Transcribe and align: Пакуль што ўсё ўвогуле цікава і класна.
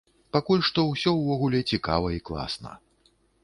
Пакуль 0.35 0.63
што 0.69 0.85
ўсё 0.87 1.13
ўвогуле 1.17 1.59
цікава 1.75 2.07
і 2.17 2.21
класна. 2.31 2.71